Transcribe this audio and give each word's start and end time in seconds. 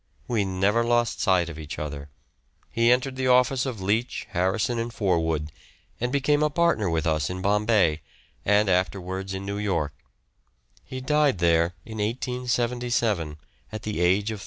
We 0.27 0.45
never 0.45 0.83
lost 0.83 1.19
sight 1.21 1.47
of 1.47 1.59
each 1.59 1.77
other. 1.77 2.09
He 2.71 2.91
entered 2.91 3.17
the 3.17 3.27
office 3.27 3.67
of 3.67 3.81
Leech, 3.83 4.25
Harrison 4.31 4.79
and 4.79 4.91
Forwood, 4.91 5.51
and 5.99 6.11
became 6.11 6.41
a 6.41 6.49
partner 6.49 6.89
with 6.89 7.05
us 7.05 7.29
in 7.29 7.43
Bombay, 7.43 8.01
and 8.43 8.67
afterwards 8.67 9.35
in 9.35 9.45
New 9.45 9.59
York; 9.59 9.93
he 10.83 11.01
died 11.01 11.37
there 11.37 11.75
in 11.85 11.99
1877, 11.99 13.37
at 13.71 13.83
the 13.83 13.99
age 13.99 14.31
of 14.31 14.39
34. 14.39 14.39